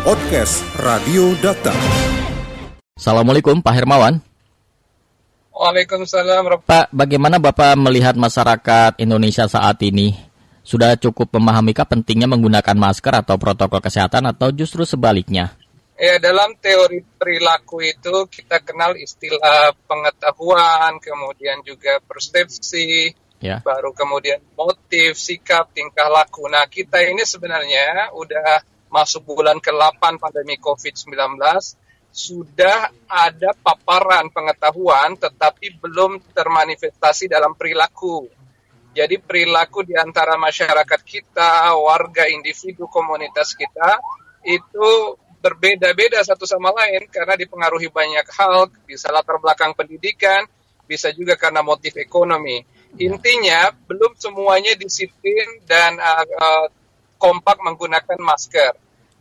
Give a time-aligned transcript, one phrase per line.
[0.00, 1.76] Podcast Radio Data.
[2.96, 4.16] Assalamualaikum Pak Hermawan.
[5.52, 6.64] Waalaikumsalam.
[6.64, 10.16] Pak, bagaimana Bapak melihat masyarakat Indonesia saat ini?
[10.64, 15.52] Sudah cukup memahamikah pentingnya menggunakan masker atau protokol kesehatan atau justru sebaliknya?
[16.00, 23.60] Ya, dalam teori perilaku itu kita kenal istilah pengetahuan, kemudian juga persepsi, ya.
[23.60, 26.48] baru kemudian motif, sikap, tingkah laku.
[26.48, 31.38] Nah, kita ini sebenarnya udah masuk bulan ke-8 pandemi COVID-19,
[32.10, 38.26] sudah ada paparan pengetahuan tetapi belum termanifestasi dalam perilaku.
[38.90, 44.02] Jadi perilaku di antara masyarakat kita, warga, individu, komunitas kita
[44.42, 50.42] itu berbeda-beda satu sama lain karena dipengaruhi banyak hal, bisa latar belakang pendidikan,
[50.90, 52.58] bisa juga karena motif ekonomi.
[52.98, 56.66] Intinya belum semuanya disiplin dan uh, uh,
[57.20, 58.72] kompak menggunakan masker.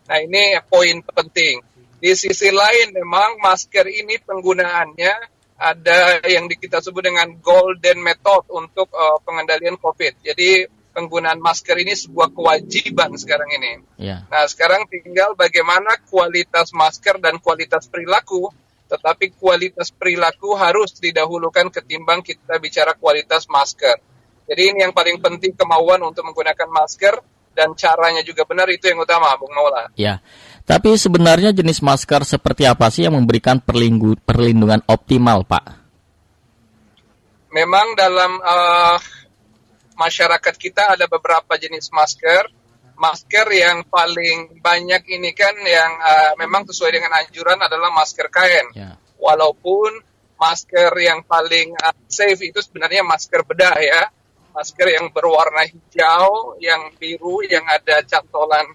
[0.08, 1.60] Nah ini poin penting.
[2.00, 5.14] Di sisi lain memang masker ini penggunaannya
[5.60, 10.24] ada yang kita sebut dengan golden method untuk uh, pengendalian COVID.
[10.24, 10.64] Jadi
[10.96, 13.84] penggunaan masker ini sebuah kewajiban sekarang ini.
[14.00, 14.24] Yeah.
[14.32, 18.48] Nah, sekarang tinggal bagaimana kualitas masker dan kualitas perilaku,
[18.88, 24.00] tetapi kualitas perilaku harus didahulukan ketimbang kita bicara kualitas masker.
[24.50, 27.22] Jadi ini yang paling penting kemauan untuk menggunakan masker
[27.60, 29.92] dan caranya juga benar itu yang utama, Bung Maula.
[30.00, 30.24] Ya.
[30.64, 33.60] Tapi sebenarnya jenis masker seperti apa sih yang memberikan
[34.24, 35.66] perlindungan optimal, Pak?
[37.52, 38.96] Memang dalam uh,
[40.00, 42.48] masyarakat kita ada beberapa jenis masker.
[43.00, 48.68] Masker yang paling banyak ini kan yang uh, memang sesuai dengan anjuran adalah masker kain.
[48.76, 48.96] Yeah.
[49.20, 50.06] Walaupun
[50.40, 54.04] masker yang paling uh, safe itu sebenarnya masker bedah ya.
[54.50, 58.66] Masker yang berwarna hijau, yang biru, yang ada cantolan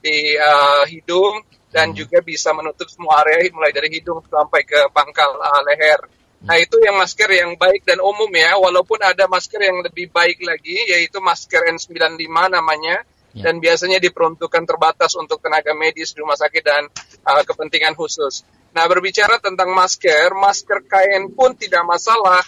[0.00, 1.96] di uh, hidung dan hmm.
[2.00, 6.00] juga bisa menutup semua area mulai dari hidung sampai ke pangkal uh, leher.
[6.38, 10.38] Nah itu yang masker yang baik dan umum ya, walaupun ada masker yang lebih baik
[10.46, 13.02] lagi, yaitu masker N95 namanya,
[13.34, 13.50] ya.
[13.50, 16.86] dan biasanya diperuntukkan terbatas untuk tenaga medis di rumah sakit dan
[17.26, 18.46] uh, kepentingan khusus.
[18.70, 22.46] Nah berbicara tentang masker, masker kain pun tidak masalah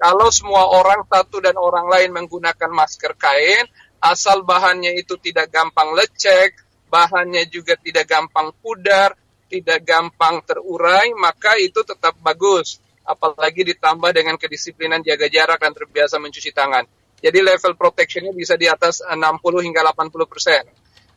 [0.00, 3.68] kalau semua orang satu dan orang lain menggunakan masker kain,
[4.00, 6.56] asal bahannya itu tidak gampang lecek,
[6.88, 9.12] bahannya juga tidak gampang pudar,
[9.52, 16.16] tidak gampang terurai, maka itu tetap bagus apalagi ditambah dengan kedisiplinan jaga jarak dan terbiasa
[16.22, 16.86] mencuci tangan.
[17.20, 19.20] Jadi level protectionnya bisa di atas 60
[19.66, 20.64] hingga 80 persen.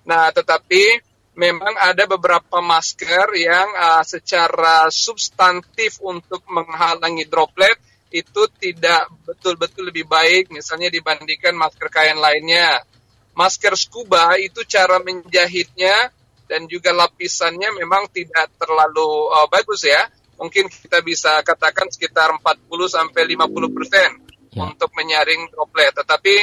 [0.03, 0.99] Nah, tetapi
[1.39, 7.79] memang ada beberapa masker yang uh, secara substantif untuk menghalangi droplet
[8.13, 12.85] itu tidak betul-betul lebih baik misalnya dibandingkan masker kain lainnya.
[13.33, 16.13] Masker scuba itu cara menjahitnya
[16.45, 20.05] dan juga lapisannya memang tidak terlalu uh, bagus ya
[20.37, 24.09] mungkin kita bisa katakan sekitar 40 sampai 50 persen
[24.53, 24.67] ya.
[24.67, 25.93] untuk menyaring droplet.
[25.93, 26.35] Tetapi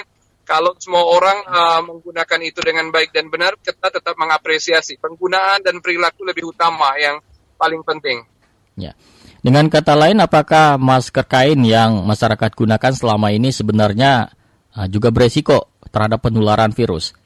[0.46, 5.78] kalau semua orang uh, menggunakan itu dengan baik dan benar, kita tetap mengapresiasi penggunaan dan
[5.78, 7.22] perilaku lebih utama yang
[7.54, 8.24] paling penting.
[8.74, 8.96] Ya.
[9.40, 14.28] Dengan kata lain, apakah masker kain yang masyarakat gunakan selama ini sebenarnya
[14.76, 17.16] uh, juga beresiko terhadap penularan virus?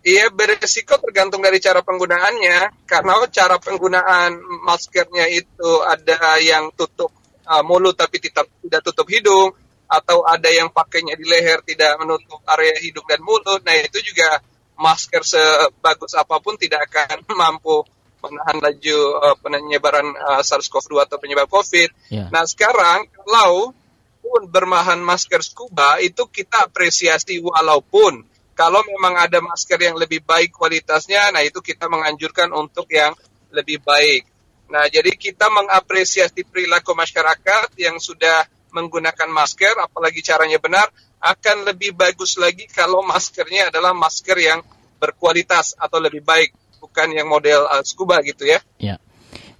[0.00, 4.32] Iya beresiko tergantung dari cara penggunaannya karena cara penggunaan
[4.64, 7.12] maskernya itu ada yang tutup
[7.44, 9.52] uh, mulut tapi tidak tidak tutup hidung
[9.84, 13.60] atau ada yang pakainya di leher tidak menutup area hidung dan mulut.
[13.60, 14.40] Nah itu juga
[14.80, 17.84] masker sebagus apa pun tidak akan mampu
[18.22, 22.12] menahan laju uh, penyebaran uh, SARS-CoV-2 atau penyebab COVID.
[22.12, 22.28] Yeah.
[22.28, 23.72] Nah sekarang kalau
[24.20, 28.22] pun berbahan masker scuba itu kita apresiasi walaupun
[28.52, 33.16] kalau memang ada masker yang lebih baik kualitasnya, nah itu kita menganjurkan untuk yang
[33.56, 34.28] lebih baik.
[34.68, 38.44] Nah, jadi kita mengapresiasi perilaku masyarakat yang sudah
[38.76, 40.92] menggunakan masker, apalagi caranya benar,
[41.24, 44.60] akan lebih bagus lagi kalau maskernya adalah masker yang
[45.00, 48.58] berkualitas atau lebih baik, bukan yang model uh, scuba gitu ya.
[48.80, 48.96] Ya.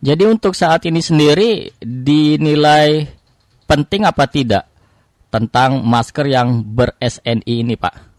[0.01, 3.05] Jadi untuk saat ini sendiri dinilai
[3.69, 4.65] penting apa tidak
[5.31, 8.11] tentang masker yang ber-SNI ini, Pak?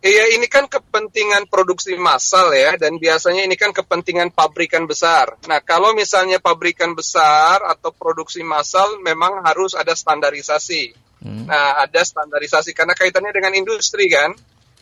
[0.00, 5.36] Iya, ini kan kepentingan produksi massal ya, dan biasanya ini kan kepentingan pabrikan besar.
[5.44, 10.96] Nah, kalau misalnya pabrikan besar atau produksi massal memang harus ada standarisasi.
[11.20, 11.44] Hmm.
[11.44, 14.32] Nah, ada standarisasi karena kaitannya dengan industri kan.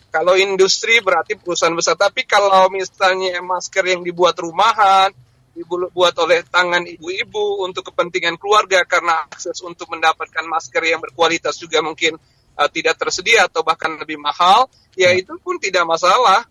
[0.09, 5.13] Kalau industri berarti perusahaan besar, tapi kalau misalnya masker yang dibuat rumahan,
[5.53, 11.85] dibuat oleh tangan ibu-ibu untuk kepentingan keluarga karena akses untuk mendapatkan masker yang berkualitas juga
[11.85, 12.17] mungkin
[12.57, 14.65] uh, tidak tersedia atau bahkan lebih mahal,
[14.97, 16.41] ya, ya itu pun tidak masalah.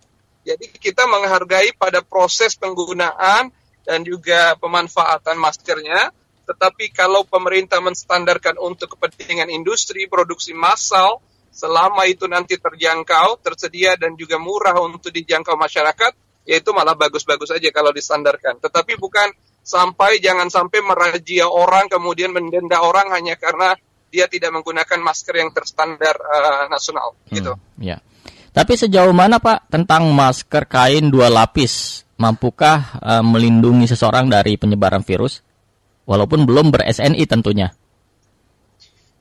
[0.47, 3.51] Jadi kita menghargai pada proses penggunaan
[3.83, 6.15] dan juga pemanfaatan maskernya.
[6.49, 14.15] Tetapi kalau pemerintah menstandarkan untuk kepentingan industri, produksi massal, selama itu nanti terjangkau, tersedia dan
[14.15, 18.57] juga murah untuk dijangkau masyarakat, yaitu malah bagus-bagus aja kalau distandarkan.
[18.63, 19.29] Tetapi bukan
[19.61, 23.77] sampai jangan sampai merajia orang kemudian mendenda orang hanya karena
[24.09, 27.53] dia tidak menggunakan masker yang terstandar uh, nasional gitu.
[27.53, 28.01] Hmm, ya.
[28.49, 35.05] Tapi sejauh mana Pak tentang masker kain dua lapis mampukah uh, melindungi seseorang dari penyebaran
[35.05, 35.45] virus
[36.09, 37.69] walaupun belum ber-SNI tentunya?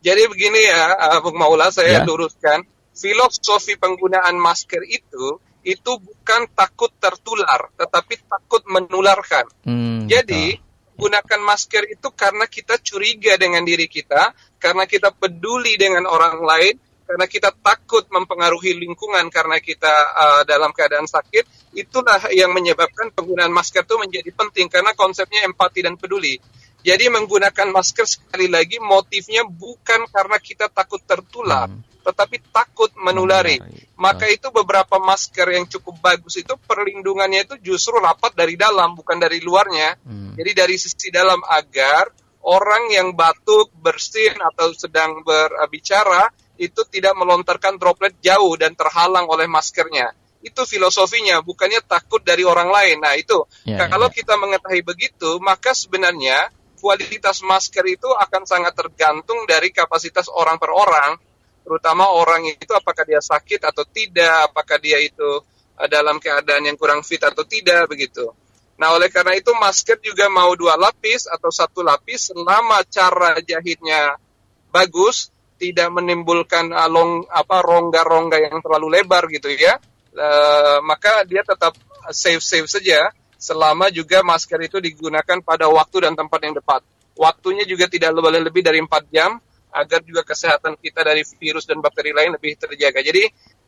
[0.07, 2.07] Jadi begini ya, uh, Bung Maula saya ya.
[2.07, 2.63] luruskan,
[2.95, 9.51] filosofi penggunaan masker itu itu bukan takut tertular, tetapi takut menularkan.
[9.67, 10.95] Hmm, Jadi betul.
[10.95, 14.31] gunakan masker itu karena kita curiga dengan diri kita,
[14.63, 20.71] karena kita peduli dengan orang lain, karena kita takut mempengaruhi lingkungan karena kita uh, dalam
[20.71, 26.39] keadaan sakit, itulah yang menyebabkan penggunaan masker itu menjadi penting karena konsepnya empati dan peduli.
[26.85, 32.05] Jadi menggunakan masker sekali lagi motifnya bukan karena kita takut tertular, hmm.
[32.05, 33.59] tetapi takut menulari.
[33.97, 39.17] Maka itu beberapa masker yang cukup bagus itu perlindungannya itu justru rapat dari dalam bukan
[39.17, 39.97] dari luarnya.
[40.05, 40.37] Hmm.
[40.37, 42.13] Jadi dari sisi dalam agar
[42.47, 49.45] orang yang batuk, bersin atau sedang berbicara itu tidak melontarkan droplet jauh dan terhalang oleh
[49.45, 50.15] maskernya.
[50.41, 52.97] Itu filosofinya, bukannya takut dari orang lain.
[53.03, 54.15] Nah, itu ya, ya kalau ya.
[54.15, 60.71] kita mengetahui begitu, maka sebenarnya kualitas masker itu akan sangat tergantung dari kapasitas orang per
[60.71, 61.17] orang,
[61.65, 65.41] terutama orang itu apakah dia sakit atau tidak, apakah dia itu
[65.81, 68.29] eh, dalam keadaan yang kurang fit atau tidak begitu.
[68.77, 74.21] Nah, oleh karena itu masker juga mau dua lapis atau satu lapis selama cara jahitnya
[74.69, 79.81] bagus, tidak menimbulkan uh, long apa rongga-rongga yang terlalu lebar gitu ya,
[80.13, 81.73] uh, maka dia tetap
[82.13, 86.81] safe safe saja selama juga masker itu digunakan pada waktu dan tempat yang tepat.
[87.17, 89.41] Waktunya juga tidak boleh lebih dari 4 jam
[89.73, 93.01] agar juga kesehatan kita dari virus dan bakteri lain lebih terjaga.
[93.01, 93.23] Jadi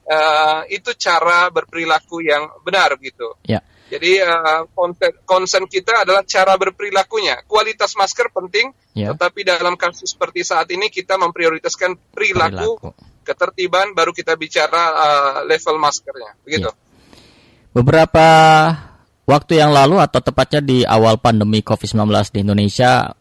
[0.10, 3.38] uh, itu cara berperilaku yang benar gitu.
[3.46, 3.62] Ya.
[3.90, 4.70] Jadi uh,
[5.26, 7.42] concern kita adalah cara berperilakunya.
[7.50, 9.18] Kualitas masker penting, ya.
[9.18, 12.90] tetapi dalam kasus seperti saat ini kita memprioritaskan perilaku, perilaku.
[13.26, 16.38] ketertiban, baru kita bicara uh, level maskernya.
[16.46, 16.70] Begitu.
[16.70, 16.78] Ya.
[17.74, 18.26] Beberapa
[19.30, 23.14] waktu yang lalu atau tepatnya di awal pandemi COVID-19 di Indonesia,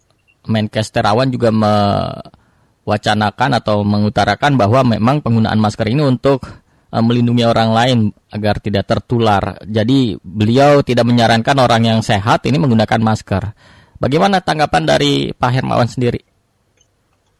[0.48, 6.48] Menkes Terawan juga mewacanakan atau mengutarakan bahwa memang penggunaan masker ini untuk
[6.88, 9.60] uh, melindungi orang lain agar tidak tertular.
[9.68, 13.52] Jadi beliau tidak menyarankan orang yang sehat ini menggunakan masker.
[14.00, 16.22] Bagaimana tanggapan dari Pak Hermawan sendiri?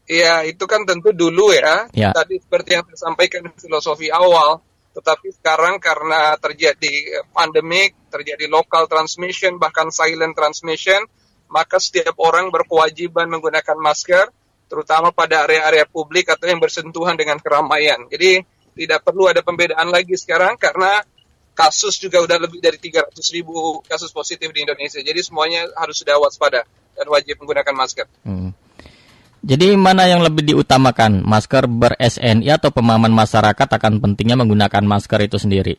[0.08, 1.84] Iya, itu kan tentu dulu ya.
[1.92, 2.10] ya.
[2.16, 4.64] Tadi seperti yang saya sampaikan filosofi awal,
[4.98, 11.06] tetapi sekarang karena terjadi pandemik, terjadi local transmission, bahkan silent transmission,
[11.46, 14.26] maka setiap orang berkewajiban menggunakan masker,
[14.66, 18.10] terutama pada area-area publik atau yang bersentuhan dengan keramaian.
[18.10, 18.42] Jadi
[18.74, 20.98] tidak perlu ada pembedaan lagi sekarang karena
[21.54, 24.98] kasus juga udah lebih dari 300 ribu kasus positif di Indonesia.
[24.98, 28.06] Jadi semuanya harus sudah waspada dan wajib menggunakan masker.
[28.26, 28.50] Hmm.
[29.38, 35.38] Jadi mana yang lebih diutamakan, masker ber-SNI atau pemahaman masyarakat akan pentingnya menggunakan masker itu
[35.38, 35.78] sendiri?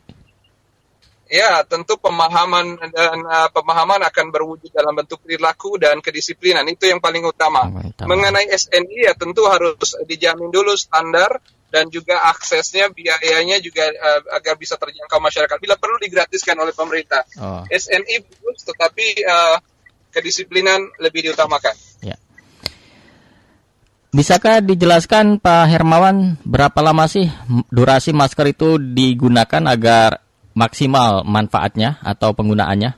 [1.30, 6.66] Ya, tentu pemahaman dan uh, pemahaman akan berwujud dalam bentuk perilaku dan kedisiplinan.
[6.66, 7.70] Itu yang paling utama.
[7.70, 8.10] utama.
[8.10, 9.78] Mengenai SNI ya tentu harus
[10.10, 11.38] dijamin dulu standar
[11.70, 15.58] dan juga aksesnya biayanya juga uh, agar bisa terjangkau masyarakat.
[15.62, 17.22] Bila perlu digratiskan oleh pemerintah.
[17.38, 17.62] Oh.
[17.70, 19.62] SNI bagus, tetapi uh,
[20.10, 21.78] kedisiplinan lebih diutamakan.
[24.10, 27.30] Bisakah dijelaskan Pak Hermawan berapa lama sih
[27.70, 30.26] durasi masker itu digunakan agar
[30.58, 32.98] maksimal manfaatnya atau penggunaannya?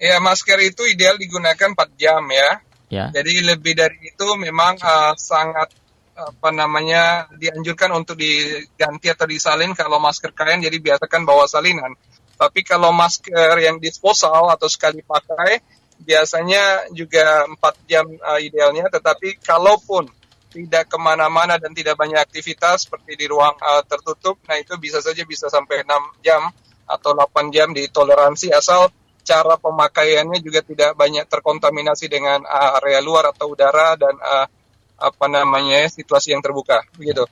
[0.00, 2.50] Ya, masker itu ideal digunakan 4 jam ya.
[2.88, 3.04] ya.
[3.12, 5.68] Jadi lebih dari itu memang uh, sangat
[6.16, 11.92] apa namanya dianjurkan untuk diganti atau disalin kalau masker kain jadi biasakan bawa salinan.
[12.40, 15.60] Tapi kalau masker yang disposal atau sekali pakai
[16.00, 18.90] biasanya juga 4 jam uh, idealnya.
[18.90, 20.10] Tetapi kalaupun
[20.54, 25.02] tidak ke mana-mana dan tidak banyak aktivitas seperti di ruang uh, tertutup, nah itu bisa
[25.02, 26.46] saja bisa sampai 6 jam
[26.86, 28.92] atau 8 jam ditoleransi asal
[29.24, 34.46] cara pemakaiannya juga tidak banyak terkontaminasi dengan uh, area luar atau udara dan uh,
[34.94, 37.24] apa namanya situasi yang terbuka begitu.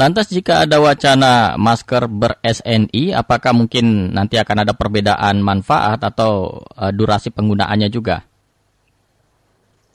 [0.00, 6.88] Lantas jika ada wacana masker ber-SNI, apakah mungkin nanti akan ada perbedaan manfaat atau uh,
[6.88, 8.24] durasi penggunaannya juga?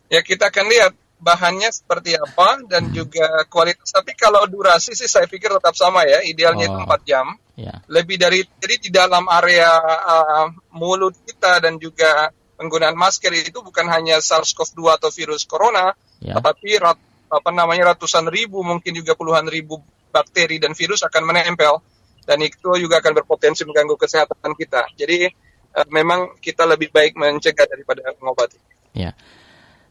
[0.06, 3.90] Ya kita akan lihat bahannya seperti apa dan juga kualitas.
[3.90, 6.86] Tapi kalau durasi sih saya pikir tetap sama ya, idealnya itu Oh.
[6.86, 7.26] 4 jam.
[7.58, 7.82] Ya.
[7.90, 9.74] Lebih dari jadi di dalam area
[10.06, 12.30] uh, mulut kita dan juga
[12.62, 16.38] penggunaan masker itu bukan hanya SARS-CoV-2 atau virus corona, Ya.
[16.38, 19.82] tetapi rat, apa namanya ratusan ribu mungkin juga puluhan ribu
[20.16, 21.84] bakteri dan virus akan menempel
[22.24, 24.88] dan itu juga akan berpotensi mengganggu kesehatan kita.
[24.96, 25.28] Jadi
[25.76, 28.58] uh, memang kita lebih baik mencegah daripada mengobati.
[28.96, 29.12] Ya.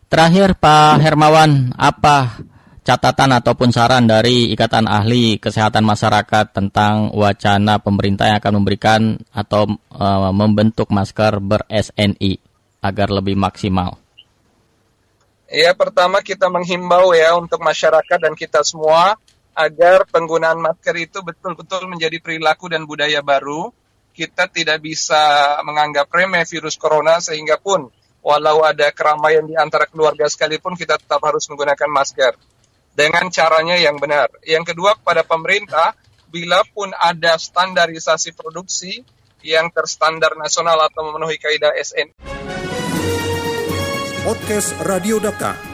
[0.08, 2.40] Terakhir Pak Hermawan, apa
[2.84, 9.00] catatan ataupun saran dari Ikatan Ahli Kesehatan Masyarakat tentang wacana pemerintah yang akan memberikan
[9.32, 12.32] atau eh, membentuk masker ber-SNI
[12.84, 13.96] agar lebih maksimal?
[15.48, 19.16] Ya, pertama kita menghimbau ya untuk masyarakat dan kita semua
[19.54, 23.70] agar penggunaan masker itu betul-betul menjadi perilaku dan budaya baru.
[24.14, 27.90] Kita tidak bisa menganggap remeh virus corona sehingga pun
[28.22, 32.34] walau ada keramaian di antara keluarga sekalipun kita tetap harus menggunakan masker
[32.94, 34.30] dengan caranya yang benar.
[34.46, 35.98] Yang kedua kepada pemerintah,
[36.30, 39.02] bila pun ada standarisasi produksi
[39.42, 42.16] yang terstandar nasional atau memenuhi kaidah SN
[44.24, 45.73] Podcast Radio Data.